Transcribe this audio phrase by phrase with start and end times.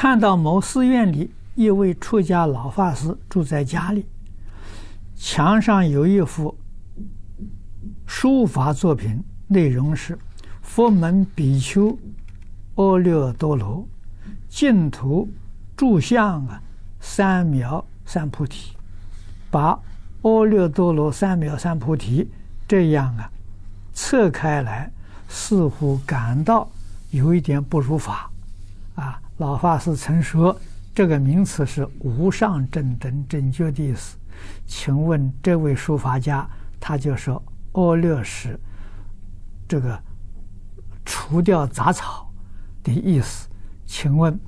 [0.00, 4.06] 看到某寺院里一位出家老法师住在家里，
[5.16, 6.56] 墙上有一幅
[8.06, 10.16] 书法作品，内容是
[10.62, 11.98] “佛门比丘
[12.76, 13.84] 阿耨多罗
[14.48, 15.28] 净土
[15.76, 16.62] 住相啊，
[17.00, 18.76] 三藐三菩提”，
[19.50, 19.70] 把
[20.22, 22.24] “阿耨多罗三藐三菩提”
[22.68, 23.28] 这样啊
[23.92, 24.92] 侧开来，
[25.28, 26.70] 似乎感到
[27.10, 28.27] 有一点不如法。
[29.38, 30.60] 老法师曾说，
[30.92, 34.16] 这个名词是无上正等正觉的意思。
[34.66, 36.48] 请问这位书法家，
[36.80, 37.40] 他就说
[37.72, 38.58] “阿耨”是
[39.68, 40.00] 这个
[41.04, 42.28] 除掉杂草
[42.82, 43.48] 的意思。
[43.86, 44.38] 请问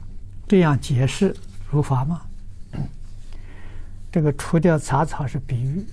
[0.48, 1.34] 这样解释
[1.70, 2.22] 如法吗？
[4.10, 5.86] 这个除掉杂草是比喻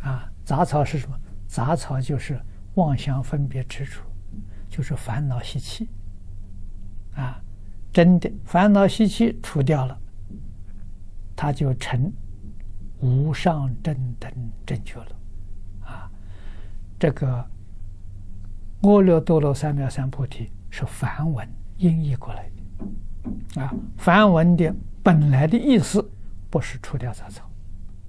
[0.00, 1.18] 啊，杂草是什么？
[1.48, 2.40] 杂草就是
[2.74, 4.04] 妄想分别之处，
[4.70, 5.88] 就是烦恼习气
[7.16, 7.40] 啊。
[7.94, 9.96] 真的烦恼习气除掉了，
[11.36, 12.12] 他就成
[13.00, 14.28] 无上正等
[14.66, 15.16] 正觉了，
[15.86, 16.10] 啊，
[16.98, 17.28] 这个
[18.80, 22.50] 阿耨多罗三藐三菩提是梵文音译过来
[23.54, 26.04] 的，啊，梵文的本来的意思
[26.50, 27.48] 不是除掉杂草，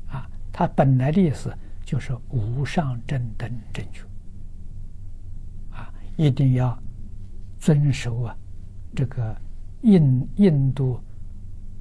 [0.08, 4.02] 啊，它本来的意思就是无上正等正觉，
[5.72, 6.76] 啊，一定要
[7.60, 8.36] 遵守啊，
[8.96, 9.36] 这个。
[9.86, 11.00] 印印度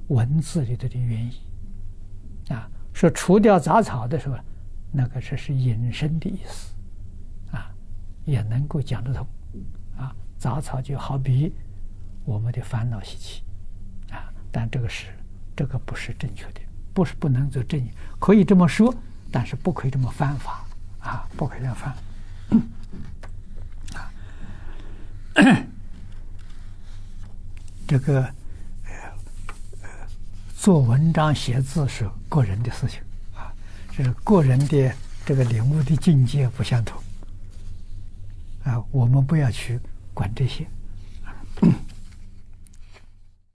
[0.09, 1.41] 文字里头的原意。
[2.49, 4.37] 啊，说除掉杂草的时候，
[4.91, 6.73] 那个是是隐身的意思。
[7.51, 7.71] 啊，
[8.23, 9.27] 也能够讲得通。
[9.97, 10.15] 啊。
[10.37, 11.51] 杂草就好比
[12.23, 13.41] 我们的烦恼习气。
[14.13, 15.07] 啊，但这个是
[15.55, 16.61] 这个不是正确的，
[16.93, 17.83] 不是不能做正，
[18.19, 18.93] 可以这么说，
[19.31, 20.63] 但是不可以这么犯法。
[20.99, 21.95] 啊，不可以这样犯
[23.95, 24.11] 啊。
[27.87, 28.23] 这个
[28.83, 29.89] 呃，
[30.57, 32.99] 做文章写字是个人的事情
[33.35, 33.53] 啊，
[33.95, 34.91] 这个个人的
[35.25, 36.99] 这个领悟的境界不相同
[38.63, 39.79] 啊，我们不要去
[40.13, 40.65] 管这些。